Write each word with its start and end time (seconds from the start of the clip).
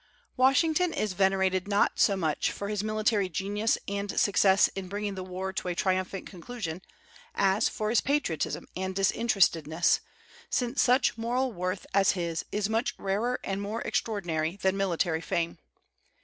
Washington 0.35 0.93
is 0.93 1.13
venerated 1.13 1.67
not 1.67 1.99
so 1.99 2.17
much 2.17 2.51
for 2.51 2.69
his 2.69 2.83
military 2.83 3.29
genius 3.29 3.77
and 3.87 4.19
success 4.19 4.67
in 4.69 4.87
bringing 4.89 5.13
the 5.13 5.23
war 5.23 5.53
to 5.53 5.67
a 5.67 5.75
triumphant 5.75 6.25
conclusion, 6.25 6.81
as 7.35 7.69
for 7.69 7.91
his 7.91 8.01
patriotism 8.01 8.67
and 8.75 8.95
disinterestedness, 8.95 9.99
since 10.49 10.81
such 10.81 11.19
moral 11.19 11.51
worth 11.53 11.85
as 11.93 12.13
his 12.13 12.43
is 12.51 12.67
much 12.67 12.95
rarer 12.97 13.39
and 13.43 13.61
more 13.61 13.83
extraordinary 13.83 14.55
than 14.55 14.75
military 14.75 15.21
fame. 15.21 15.59